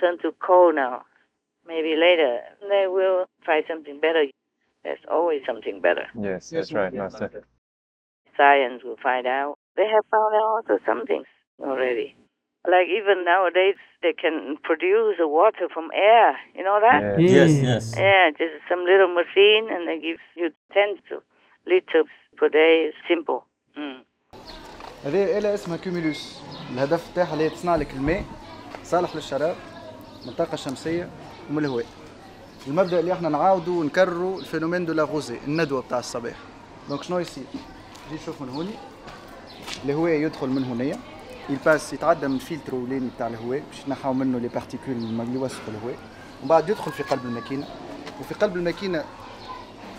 turn 0.00 0.18
to 0.22 0.32
coal 0.44 0.72
now 0.74 1.04
Maybe 1.67 1.95
later 1.95 2.39
they 2.61 2.85
will 2.87 3.25
try 3.45 3.63
something 3.67 3.99
better. 3.99 4.25
There's 4.83 5.05
always 5.09 5.41
something 5.45 5.79
better. 5.81 6.07
Yes, 6.19 6.49
that's 6.49 6.71
right, 6.73 6.93
Master. 6.93 7.43
Science 8.37 8.83
will 8.83 8.97
find 8.97 9.27
out. 9.27 9.55
They 9.75 9.87
have 9.95 10.05
found 10.09 10.33
out 10.35 10.47
also 10.55 10.79
some 10.85 11.05
things 11.05 11.27
already. 11.59 12.15
Like 12.65 12.87
even 12.99 13.25
nowadays, 13.25 13.75
they 14.01 14.13
can 14.13 14.57
produce 14.63 15.17
the 15.17 15.27
water 15.27 15.67
from 15.73 15.89
air. 15.93 16.37
You 16.55 16.63
know 16.63 16.79
that? 16.87 17.19
Yes, 17.19 17.51
yes. 17.69 17.83
Yeah, 17.97 18.29
just 18.37 18.55
some 18.69 18.83
little 18.85 19.11
machine, 19.21 19.63
and 19.73 19.87
they 19.87 19.97
give 19.99 20.19
you 20.35 20.47
10 20.73 20.97
to 21.09 21.23
liters 21.65 22.11
per 22.37 22.49
day. 22.49 22.89
It's 22.89 22.97
simple. 23.07 23.45
Mm. 23.77 24.05
هذه 25.05 25.37
آلة 25.37 25.53
اسمها 25.53 25.77
كيميلوس 25.77 26.41
الهدف 26.73 27.15
تاعها 27.15 27.33
اللي 27.33 27.43
هي 27.43 27.49
تصنع 27.49 27.75
لك 27.75 27.93
الماء 27.93 28.23
صالح 28.83 29.15
للشراب 29.15 29.55
من 30.25 30.29
الطاقة 30.29 30.53
الشمسية 30.53 31.09
ومن 31.50 31.64
الهواء. 31.64 31.86
المبدأ 32.66 33.00
اللي 33.00 33.12
إحنا 33.12 33.28
نعاودوا 33.28 33.80
ونكرروا 33.80 34.40
الفينومين 34.40 34.86
دو 34.86 34.92
لاغوزي 34.92 35.38
الندوة 35.46 35.82
بتاع 35.82 35.98
الصباح. 35.98 36.34
دونك 36.88 37.02
شنو 37.02 37.18
يصير؟ 37.18 37.44
جي 38.10 38.14
نشوف 38.14 38.42
من 38.42 38.48
هوني. 38.48 38.74
الهواء 39.84 40.12
يدخل 40.12 40.48
من 40.48 40.64
هنايا 40.64 40.98
يباس 41.48 41.92
يتعدى 41.92 42.28
من 42.28 42.34
الفلتر 42.34 42.72
الاولاني 42.72 43.08
بتاع 43.16 43.26
الهواء. 43.26 43.62
باش 43.70 43.86
ينحاو 43.86 44.12
منه 44.12 44.38
لي 44.38 44.48
بارتيكول 44.48 44.94
اللي 44.94 45.34
يوسخوا 45.34 45.68
الهواء. 45.68 45.98
ومن 46.40 46.48
بعد 46.48 46.68
يدخل 46.68 46.92
في 46.92 47.02
قلب 47.02 47.24
الماكينة. 47.24 47.66
وفي 48.20 48.34
قلب 48.34 48.56
الماكينة 48.56 49.04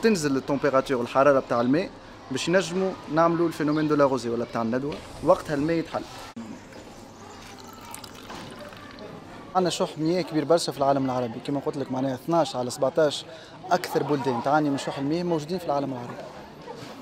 تنزل 0.02 0.38
التمبيراتور 0.38 1.02
الحرارة 1.02 1.40
بتاع 1.40 1.62
الماء. 1.62 1.90
باش 2.32 2.48
ينجموا 2.48 2.92
نعملوا 3.14 3.48
الفينومين 3.48 3.88
دو 3.88 3.96
لاغوزي 3.96 4.30
ولا 4.30 4.46
بتاع 4.46 4.62
الندوة. 4.62 4.96
وقتها 5.24 5.54
الماء 5.54 5.76
يتحل. 5.76 6.04
عندنا 9.58 9.70
شح 9.70 9.98
مياه 9.98 10.22
كبير 10.22 10.46
برشا 10.46 10.72
في 10.72 10.78
العالم 10.78 11.06
العربي. 11.06 11.40
كما 11.48 11.60
قلت 11.60 11.78
لك 11.78 11.92
معناها 11.92 12.16
12 12.16 12.60
على 12.60 12.70
17 12.70 13.26
أكثر 13.72 14.04
بلدان. 14.04 14.44
تعاني 14.44 14.70
من 14.70 14.78
شح 14.78 14.98
المياه 14.98 15.24
موجودين 15.24 15.58
في 15.58 15.66
العالم 15.66 15.94
العربي. 15.94 16.14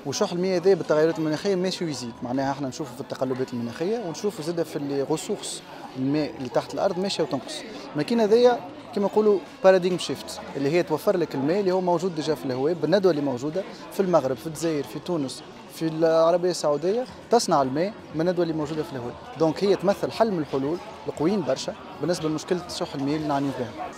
وشح 0.06 0.32
المياه 0.32 0.58
ذا 0.58 0.74
بالتغيرات 0.74 1.18
المناخية 1.18 1.54
ماشي 1.54 1.84
ويزيد. 1.84 2.12
معناها 2.22 2.52
إحنا 2.52 2.68
نشوفوا 2.68 2.94
في 2.94 3.00
التقلبات 3.00 3.52
المناخية 3.52 3.98
ونشوفوا 3.98 4.44
زاده 4.44 4.64
في 4.64 4.76
الريسورس 4.76 5.62
الماء 5.96 6.30
اللي 6.38 6.48
تحت 6.48 6.74
الأرض 6.74 6.98
ماشيه 6.98 7.22
وتنقص. 7.22 7.54
الماكينه 7.92 8.24
هذيا 8.24 8.60
كما 8.94 9.04
نقولوا 9.04 9.38
باراديم 9.64 9.98
شيفت 9.98 10.40
اللي 10.56 10.70
هي 10.70 10.82
توفر 10.82 11.16
لك 11.16 11.34
الماء 11.34 11.60
اللي 11.60 11.72
هو 11.72 11.80
موجود 11.80 12.14
ديجا 12.14 12.34
في 12.34 12.44
الهواء 12.44 12.72
بالندوة 12.72 13.10
اللي 13.10 13.22
موجودة 13.22 13.64
في 13.92 14.00
المغرب 14.00 14.36
في 14.36 14.46
الجزائر 14.46 14.84
في 14.84 14.98
تونس 14.98 15.42
في 15.74 15.86
العربية 15.88 16.50
السعودية 16.50 17.04
تصنع 17.30 17.62
الماء 17.62 17.92
من 18.14 18.20
الندوه 18.20 18.42
اللي 18.42 18.54
موجودة 18.54 18.82
في 18.82 18.92
الهواء. 18.92 19.14
دونك 19.38 19.64
هي 19.64 19.76
تمثل 19.76 20.10
حل 20.12 20.30
من 20.32 20.38
الحلول 20.38 20.78
القويين 21.08 21.42
برشا. 21.42 21.74
بالنسبه 22.01 22.29
لمشكله 22.29 22.67
شح 22.67 22.95
المياه 22.95 23.17
اللي 23.17 23.27
نعنيو 23.27 23.51
بها 23.59 23.91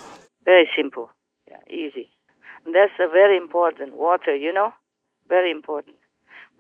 Very 0.46 0.68
simple, 0.80 1.08
yeah, 1.52 1.64
easy. 1.82 2.06
That's 2.76 2.98
a 3.08 3.10
very 3.20 3.38
important. 3.46 3.90
Water, 4.08 4.34
you 4.46 4.54
know, 4.58 4.70
very 5.36 5.52
important. 5.60 5.98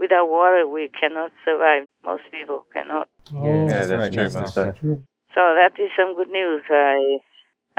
Without 0.03 0.27
water, 0.37 0.63
we 0.77 0.83
cannot 0.99 1.31
survive. 1.47 1.83
Most 2.09 2.25
people 2.35 2.59
cannot. 2.75 3.05
Yeah, 3.31 3.67
that's 3.67 3.91
right, 4.01 4.13
true, 4.13 4.23
yes, 4.23 4.33
that's 4.33 4.55
Master. 4.57 4.75
So 5.35 5.41
that 5.59 5.73
is 5.83 5.89
some 5.99 6.11
good 6.19 6.31
news. 6.39 6.61
I, 6.69 6.97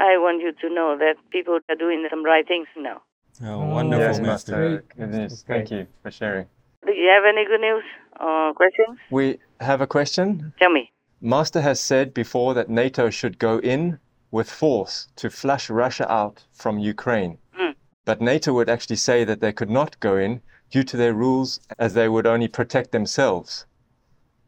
I 0.09 0.11
want 0.25 0.37
you 0.45 0.51
to 0.61 0.67
know 0.77 0.89
that 1.03 1.15
people 1.35 1.55
are 1.71 1.79
doing 1.85 1.99
some 2.11 2.23
right 2.33 2.47
things 2.53 2.67
now. 2.89 2.99
Oh, 3.43 3.59
wonderful, 3.77 4.05
Yes, 4.05 4.19
Master. 4.19 4.57
Master. 4.69 5.03
It 5.03 5.11
is. 5.25 5.43
Thank 5.51 5.65
you 5.73 5.81
for 6.01 6.11
sharing. 6.19 6.47
Do 6.85 6.91
you 6.93 7.09
have 7.15 7.25
any 7.33 7.43
good 7.51 7.61
news 7.67 7.83
or 8.19 8.53
questions? 8.61 8.97
We 9.17 9.25
have 9.59 9.79
a 9.81 9.87
question. 9.97 10.53
Tell 10.61 10.71
me. 10.79 10.83
Master 11.22 11.60
has 11.60 11.78
said 11.80 12.14
before 12.14 12.54
that 12.54 12.70
NATO 12.70 13.10
should 13.10 13.38
go 13.38 13.58
in 13.58 13.98
with 14.30 14.50
force 14.50 15.08
to 15.16 15.28
flush 15.28 15.68
Russia 15.68 16.10
out 16.10 16.44
from 16.52 16.78
Ukraine. 16.78 17.38
Mm. 17.58 17.74
But 18.06 18.22
NATO 18.22 18.54
would 18.54 18.70
actually 18.70 18.96
say 18.96 19.24
that 19.24 19.40
they 19.40 19.52
could 19.52 19.68
not 19.68 20.00
go 20.00 20.16
in 20.16 20.40
due 20.70 20.82
to 20.84 20.96
their 20.96 21.12
rules 21.12 21.60
as 21.78 21.92
they 21.92 22.08
would 22.08 22.26
only 22.26 22.48
protect 22.48 22.92
themselves. 22.92 23.66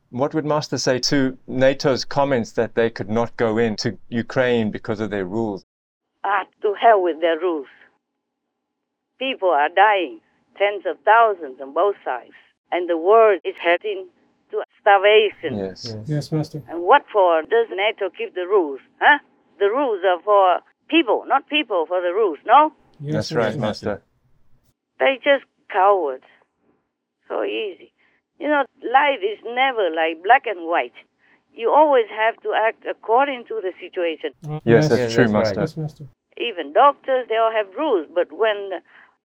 What 0.09 0.33
would 0.33 0.47
Master 0.47 0.79
say 0.79 0.99
to 1.01 1.37
NATO's 1.47 2.07
comments 2.07 2.53
that 2.53 2.75
they 2.75 2.89
could 2.89 3.11
not 3.11 3.37
go 3.37 3.59
into 3.59 3.99
Ukraine 4.09 4.71
because 4.71 5.01
of 5.01 5.11
their 5.11 5.27
rules? 5.27 5.65
Ah, 6.25 6.45
to 6.63 6.75
hell 6.75 7.03
with 7.03 7.21
their 7.21 7.39
rules. 7.39 7.67
People 9.19 9.51
are 9.51 9.69
dying, 9.69 10.21
tens 10.57 10.85
of 10.87 10.99
thousands 11.05 11.61
on 11.61 11.75
both 11.75 11.97
sides, 12.05 12.33
and 12.71 12.89
the 12.89 12.97
world 12.97 13.41
is 13.45 13.57
heading 13.61 14.09
to 14.53 14.63
starvation. 14.81 15.59
Yes. 15.59 15.97
Yes, 16.07 16.31
Master. 16.31 16.63
And 16.69 16.83
what 16.83 17.03
for 17.13 17.43
does 17.43 17.69
NATO 17.71 18.09
keep 18.17 18.35
the 18.35 18.47
rules? 18.47 18.81
Huh? 19.01 19.19
The 19.59 19.67
rules 19.67 20.01
are 20.05 20.21
for 20.23 20.61
people, 20.89 21.25
not 21.27 21.49
people 21.49 21.85
for 21.87 22.01
the 22.01 22.13
rules, 22.13 22.39
no? 22.47 22.73
That's 23.01 23.33
right, 23.33 23.57
Master. 23.59 24.03
They 24.99 25.17
just 25.17 25.45
cowards. 25.73 26.25
So 27.29 27.43
easy. 27.43 27.93
You 28.39 28.49
know, 28.49 28.65
life 28.83 29.21
is 29.23 29.39
never 29.45 29.91
like 29.91 30.23
black 30.23 30.47
and 30.47 30.67
white. 30.69 30.95
You 31.55 31.71
always 31.71 32.07
have 32.11 32.37
to 32.43 32.53
act 32.55 32.85
according 32.89 33.45
to 33.49 33.61
the 33.63 33.73
situation. 33.81 34.31
Uh, 34.49 34.61
yes, 34.65 34.89
that's 34.89 35.15
true, 35.15 35.29
Master. 35.29 35.61
Yes, 35.61 35.77
Master. 35.77 36.05
Even 36.39 36.73
doctors, 36.73 37.27
they 37.29 37.37
all 37.37 37.53
have 37.53 37.69
rules, 37.77 38.07
but 38.13 38.33
when 38.33 38.81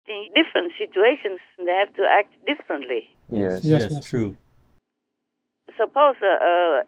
in 0.08 0.28
different 0.36 0.72
situations, 0.78 1.40
they 1.58 1.72
have 1.72 1.94
to 1.96 2.04
act 2.10 2.34
differently. 2.46 3.10
Yes. 3.30 3.64
Yes, 3.64 3.82
Yes, 3.82 3.92
Master. 3.92 4.10
true. 4.10 4.38
Suppose 5.78 6.16
a, 6.22 6.36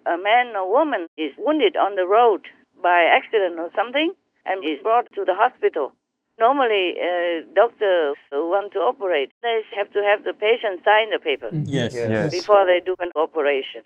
a, 0.05 0.13
a 0.13 0.17
man 0.17 0.55
or 0.55 0.69
woman 0.71 1.07
is 1.17 1.31
wounded 1.37 1.75
on 1.75 1.95
the 1.95 2.05
road 2.07 2.41
by 2.81 3.03
accident 3.03 3.59
or 3.59 3.69
something 3.75 4.13
and 4.45 4.63
is 4.63 4.81
brought 4.83 5.07
to 5.15 5.25
the 5.25 5.33
hospital. 5.33 5.93
Normally, 6.37 6.95
uh, 6.99 7.47
doctors 7.55 8.17
who 8.29 8.49
want 8.49 8.73
to 8.73 8.79
operate, 8.79 9.31
they 9.41 9.61
have 9.75 9.91
to 9.93 10.03
have 10.03 10.23
the 10.23 10.33
patient 10.33 10.83
sign 10.83 11.09
the 11.09 11.19
paper 11.19 11.49
Yes. 11.51 11.95
Yes. 11.95 12.31
before 12.31 12.65
they 12.65 12.81
do 12.83 12.95
an 12.99 13.11
operation. 13.15 13.83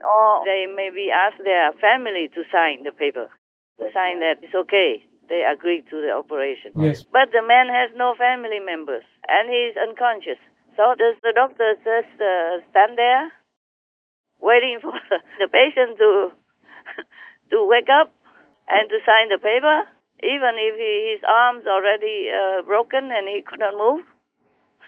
Or 0.00 0.44
they 0.44 0.66
maybe 0.66 1.10
ask 1.10 1.36
their 1.44 1.72
family 1.74 2.28
to 2.34 2.42
sign 2.50 2.84
the 2.84 2.92
paper, 2.92 3.28
to 3.78 3.84
sign 3.92 4.20
that 4.20 4.38
it's 4.42 4.54
okay, 4.54 5.02
they 5.28 5.44
agree 5.44 5.82
to 5.90 5.96
the 6.00 6.10
operation. 6.12 6.72
Yes. 6.76 7.04
But 7.12 7.32
the 7.32 7.42
man 7.42 7.68
has 7.68 7.90
no 7.96 8.14
family 8.14 8.60
members 8.60 9.04
and 9.28 9.50
he's 9.50 9.76
unconscious. 9.76 10.38
So 10.76 10.94
does 10.96 11.16
the 11.22 11.32
doctor 11.34 11.74
just 11.84 12.14
uh, 12.20 12.62
stand 12.70 12.96
there 12.96 13.30
waiting 14.40 14.78
for 14.80 14.92
the 15.40 15.48
patient 15.48 15.98
to 15.98 16.30
to 17.50 17.66
wake 17.66 17.88
up 17.88 18.12
and 18.68 18.88
to 18.90 18.98
sign 19.06 19.28
the 19.28 19.38
paper, 19.38 19.84
even 20.22 20.54
if 20.56 20.76
he, 20.76 21.12
his 21.14 21.22
arms 21.26 21.64
already 21.66 22.28
uh, 22.30 22.62
broken 22.62 23.10
and 23.12 23.28
he 23.28 23.42
could 23.42 23.60
not 23.60 23.74
move, 23.74 24.04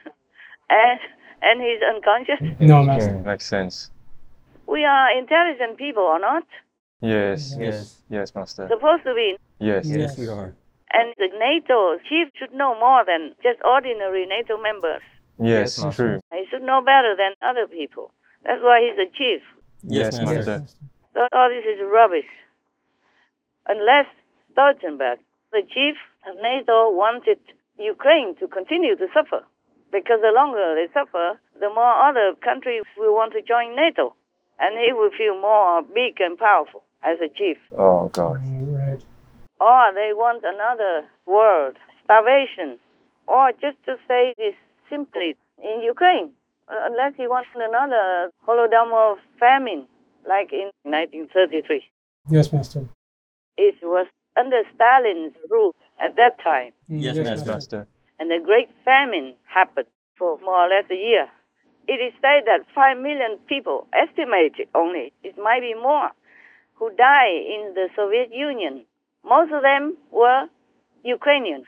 and 0.71 1.01
and 1.43 1.61
he's 1.61 1.81
unconscious? 1.83 2.41
No, 2.61 2.83
Master. 2.83 3.15
Okay, 3.17 3.25
makes 3.27 3.47
sense. 3.47 3.91
We 4.67 4.85
are 4.85 5.17
intelligent 5.17 5.79
people 5.79 6.03
or 6.03 6.19
not? 6.21 6.45
Yes. 7.01 7.57
Yes. 7.59 8.03
Yes, 8.11 8.35
Master. 8.35 8.69
Supposed 8.69 9.05
to 9.05 9.15
be. 9.15 9.37
Yes. 9.59 9.87
Yes, 9.89 10.19
we 10.19 10.29
are. 10.29 10.55
And 10.93 11.15
the 11.19 11.29
NATO 11.39 11.99
chief 12.09 12.29
should 12.39 12.53
know 12.53 12.79
more 12.79 13.05
than 13.07 13.35
just 13.43 13.59
ordinary 13.65 14.27
NATO 14.27 14.61
members. 14.61 15.03
Yes, 15.39 15.79
Yes, 15.79 15.79
Master. 15.79 16.21
true. 16.31 16.39
He 16.39 16.45
should 16.51 16.63
know 16.63 16.83
better 16.85 17.17
than 17.17 17.33
other 17.43 17.67
people. 17.67 18.13
That's 18.45 18.63
why 18.63 18.81
he's 18.81 18.99
a 18.99 19.11
chief. 19.17 19.43
Yes, 19.83 20.15
Yes, 20.15 20.25
Master. 20.25 20.59
Master. 20.61 20.77
So 21.15 21.21
all 21.33 21.49
this 21.49 21.65
is 21.65 21.81
rubbish. 21.93 22.31
Unless 23.67 24.07
Stoltenberg, 24.53 25.19
the 25.53 25.63
chief 25.63 25.97
of 26.29 26.37
NATO, 26.43 26.91
wanted 26.91 27.39
Ukraine 27.79 28.37
to 28.37 28.49
continue 28.49 28.97
to 28.97 29.07
suffer. 29.13 29.45
Because 29.93 30.21
the 30.23 30.33
longer 30.33 30.75
they 30.75 30.93
suffer, 30.93 31.41
the 31.59 31.69
more 31.69 31.95
other 32.09 32.35
countries 32.43 32.85
will 32.97 33.15
want 33.15 33.33
to 33.33 33.43
join 33.43 33.75
NATO. 33.75 34.15
And 34.59 34.79
he 34.79 34.93
will 34.93 35.11
feel 35.17 35.41
more 35.41 35.83
big 35.83 36.21
and 36.21 36.39
powerful 36.39 36.83
as 37.03 37.19
a 37.21 37.29
chief. 37.29 37.59
Oh, 37.77 38.09
God. 38.09 38.41
Right. 38.45 39.03
Or 39.61 39.93
they 39.95 40.13
want 40.15 40.45
another 40.45 41.07
world, 41.27 41.77
starvation. 42.05 42.79
Or 43.27 43.53
just 43.53 43.83
to 43.87 43.97
say 44.07 44.35
this 44.39 44.55
simply, 44.89 45.37
in 45.63 45.81
Ukraine, 45.83 46.33
Uh, 46.71 46.87
unless 46.87 47.13
he 47.17 47.27
wants 47.27 47.49
another 47.57 48.31
Holodomor 48.47 49.17
famine, 49.41 49.87
like 50.29 50.53
in 50.53 50.71
1933. 50.85 51.83
Yes, 52.31 52.53
Master. 52.53 52.87
It 53.57 53.75
was 53.83 54.07
under 54.39 54.63
Stalin's 54.75 55.35
rule 55.51 55.75
at 56.01 56.15
that 56.17 56.39
time, 56.43 56.73
mm, 56.89 57.03
Yes, 57.03 57.17
Yes, 57.17 57.27
Master. 57.27 57.53
Master. 57.53 57.87
and 58.21 58.31
a 58.31 58.39
great 58.39 58.69
famine 58.85 59.35
happened 59.49 59.89
for 60.17 60.39
more 60.45 60.67
or 60.67 60.69
less 60.69 60.85
a 60.91 60.95
year. 60.95 61.27
It 61.89 61.99
is 62.07 62.13
said 62.21 62.45
that 62.47 62.67
5 62.75 62.99
million 62.99 63.39
people, 63.49 63.89
estimated 63.93 64.69
only, 64.75 65.13
it 65.25 65.37
might 65.37 65.61
be 65.63 65.75
more, 65.75 66.11
who 66.75 66.91
died 66.91 67.43
in 67.55 67.75
the 67.75 67.89
Soviet 67.97 68.31
Union. 68.33 68.85
Most 69.25 69.51
of 69.53 69.63
them 69.63 69.97
were 70.13 70.47
Ukrainians. 71.03 71.67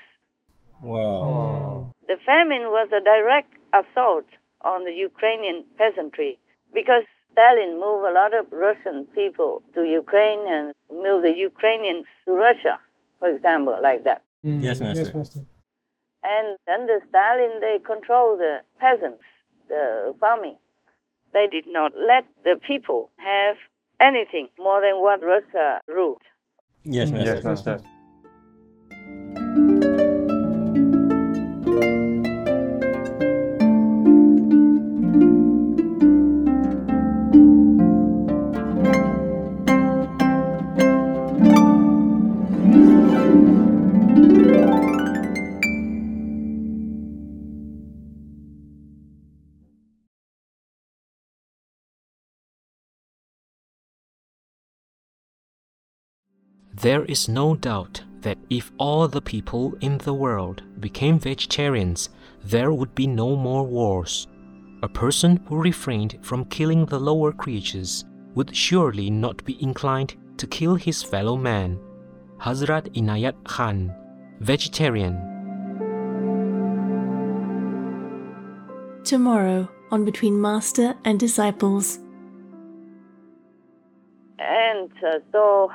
Wow. 0.80 1.90
Hmm. 1.96 2.06
The 2.06 2.18
famine 2.24 2.64
was 2.76 2.88
a 2.92 3.00
direct 3.02 3.52
assault 3.74 4.26
on 4.64 4.84
the 4.84 4.92
Ukrainian 4.92 5.64
peasantry 5.78 6.38
because 6.72 7.04
Stalin 7.32 7.80
moved 7.80 8.04
a 8.06 8.12
lot 8.12 8.34
of 8.34 8.46
Russian 8.52 9.06
people 9.14 9.62
to 9.74 9.84
Ukraine 9.84 10.42
and 10.46 10.74
moved 10.90 11.24
the 11.24 11.34
Ukrainians 11.36 12.06
to 12.24 12.32
Russia, 12.32 12.78
for 13.18 13.28
example, 13.34 13.78
like 13.82 14.04
that. 14.04 14.22
Mm. 14.44 14.62
Yes, 14.62 14.80
Master. 14.80 15.04
Yes, 15.04 15.14
Master. 15.14 15.40
And 16.24 16.56
under 16.72 17.00
Stalin, 17.08 17.60
they 17.60 17.78
controlled 17.84 18.40
the 18.40 18.58
peasants, 18.78 19.24
the 19.68 20.14
farming. 20.20 20.56
They 21.32 21.46
did 21.50 21.66
not 21.66 21.92
let 21.96 22.24
the 22.44 22.60
people 22.66 23.10
have 23.16 23.56
anything 24.00 24.48
more 24.58 24.80
than 24.80 25.00
what 25.00 25.22
Russia 25.22 25.80
ruled. 25.88 26.22
Yes, 26.84 27.10
mm. 27.10 27.14
Master. 27.14 27.34
Yes, 27.34 27.44
Master. 27.44 27.80
There 56.82 57.04
is 57.04 57.28
no 57.28 57.54
doubt 57.54 58.02
that 58.22 58.38
if 58.50 58.72
all 58.76 59.06
the 59.06 59.22
people 59.22 59.74
in 59.80 59.98
the 59.98 60.12
world 60.12 60.64
became 60.80 61.16
vegetarians, 61.16 62.08
there 62.44 62.72
would 62.72 62.92
be 62.96 63.06
no 63.06 63.36
more 63.36 63.64
wars. 63.64 64.26
a 64.82 64.88
person 64.88 65.36
who 65.46 65.62
refrained 65.62 66.18
from 66.22 66.44
killing 66.46 66.84
the 66.86 66.98
lower 66.98 67.30
creatures 67.32 68.04
would 68.34 68.54
surely 68.54 69.10
not 69.10 69.44
be 69.44 69.62
inclined 69.62 70.16
to 70.36 70.46
kill 70.46 70.74
his 70.74 71.02
fellow 71.02 71.36
man. 71.36 71.78
Hazrat 72.38 72.92
Inayat 72.94 73.44
Khan, 73.44 73.94
vegetarian. 74.40 75.14
Tomorrow 79.04 79.68
on 79.92 80.04
Between 80.04 80.40
Master 80.40 80.96
and 81.04 81.20
Disciples. 81.20 82.00
And 84.40 84.90
uh, 85.06 85.20
so 85.30 85.70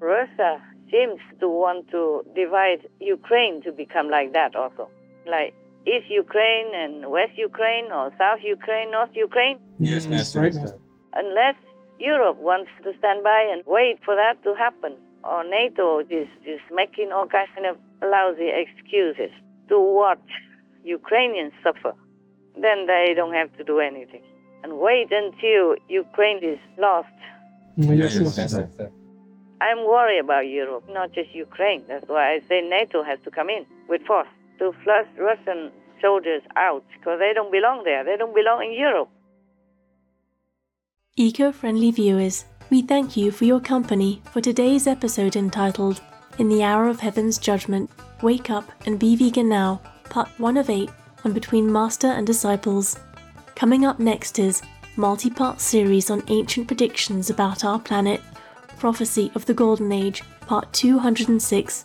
Russia 0.00 0.60
seems 0.90 1.20
to 1.40 1.48
want 1.48 1.90
to 1.90 2.24
divide 2.34 2.86
Ukraine 3.00 3.62
to 3.62 3.72
become 3.72 4.08
like 4.08 4.32
that 4.32 4.54
also. 4.54 4.88
Like 5.26 5.54
East 5.86 6.08
Ukraine 6.10 6.74
and 6.74 7.10
West 7.10 7.36
Ukraine 7.36 7.86
or 7.92 8.12
South 8.18 8.40
Ukraine, 8.42 8.90
North 8.90 9.14
Ukraine. 9.14 9.58
Yes, 9.78 10.06
mm, 10.06 10.10
Master. 10.10 10.40
Unless 11.14 11.56
Europe 11.98 12.38
wants 12.38 12.70
to 12.84 12.92
stand 12.98 13.22
by 13.22 13.48
and 13.52 13.62
wait 13.66 13.98
for 14.04 14.14
that 14.14 14.42
to 14.44 14.54
happen, 14.54 14.96
or 15.24 15.44
NATO 15.44 16.00
is, 16.00 16.28
is 16.44 16.60
making 16.72 17.10
all 17.12 17.26
kind 17.26 17.66
of 17.66 17.76
lousy 18.02 18.50
excuses 18.50 19.32
to 19.68 19.80
watch 19.80 20.28
Ukrainians 20.84 21.52
suffer, 21.62 21.94
then 22.60 22.86
they 22.86 23.12
don't 23.14 23.34
have 23.34 23.56
to 23.56 23.64
do 23.64 23.80
anything. 23.80 24.22
And 24.62 24.78
wait 24.78 25.10
until 25.10 25.76
Ukraine 25.88 26.42
is 26.42 26.58
lost. 26.78 27.08
Mm, 27.78 27.98
yes, 27.98 28.16
Master. 28.18 28.90
I'm 29.60 29.84
worried 29.86 30.20
about 30.20 30.48
Europe, 30.48 30.84
not 30.88 31.12
just 31.12 31.34
Ukraine. 31.34 31.82
That's 31.88 32.08
why 32.08 32.34
I 32.34 32.40
say 32.48 32.60
NATO 32.60 33.02
has 33.02 33.18
to 33.24 33.30
come 33.30 33.48
in 33.48 33.64
with 33.88 34.02
force 34.02 34.28
to 34.58 34.72
flush 34.84 35.06
Russian 35.18 35.70
soldiers 36.00 36.42
out 36.56 36.84
because 36.92 37.18
they 37.18 37.32
don't 37.34 37.50
belong 37.50 37.82
there. 37.84 38.04
They 38.04 38.16
don't 38.16 38.34
belong 38.34 38.64
in 38.64 38.72
Europe. 38.72 39.08
Eco 41.16 41.52
friendly 41.52 41.90
viewers, 41.90 42.44
we 42.68 42.82
thank 42.82 43.16
you 43.16 43.30
for 43.30 43.46
your 43.46 43.60
company 43.60 44.20
for 44.32 44.42
today's 44.42 44.86
episode 44.86 45.36
entitled 45.36 46.02
In 46.38 46.50
the 46.50 46.62
Hour 46.62 46.88
of 46.88 47.00
Heaven's 47.00 47.38
Judgment 47.38 47.90
Wake 48.22 48.50
Up 48.50 48.70
and 48.84 48.98
Be 48.98 49.16
Vegan 49.16 49.48
Now, 49.48 49.80
Part 50.10 50.28
1 50.38 50.58
of 50.58 50.68
8 50.68 50.90
on 51.24 51.32
Between 51.32 51.72
Master 51.72 52.08
and 52.08 52.26
Disciples. 52.26 52.98
Coming 53.54 53.86
up 53.86 53.98
next 53.98 54.38
is 54.38 54.60
multi 54.96 55.30
part 55.30 55.60
series 55.60 56.10
on 56.10 56.22
ancient 56.28 56.66
predictions 56.66 57.30
about 57.30 57.64
our 57.64 57.78
planet, 57.78 58.20
Prophecy 58.78 59.30
of 59.34 59.46
the 59.46 59.54
Golden 59.54 59.90
Age, 59.90 60.22
Part 60.42 60.72
206 60.72 61.84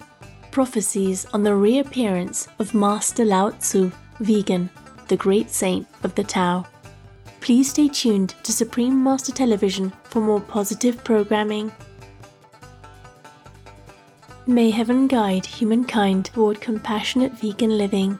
Prophecies 0.51 1.25
on 1.34 1.43
the 1.43 1.56
Reappearance 1.56 2.47
of 2.60 2.73
Master 2.73 3.23
Lao 3.23 3.51
Tzu, 3.51 3.91
Vegan, 4.19 4.69
the 5.08 5.15
Great 5.15 5.49
Saint 5.49 5.88
of 6.04 6.13
the 6.15 6.23
Tao. 6.23 6.65
Please 7.39 7.69
stay 7.69 7.88
tuned 7.88 8.36
to 8.43 8.51
Supreme 8.51 9.01
Master 9.01 9.32
Television 9.32 9.91
for 10.04 10.21
more 10.21 10.41
positive 10.41 11.04
programming. 11.04 11.71
May 14.45 14.69
heaven 14.69 15.08
guide 15.08 15.45
humankind 15.45 16.25
toward 16.25 16.60
compassionate 16.60 17.32
vegan 17.34 17.77
living. 17.77 18.19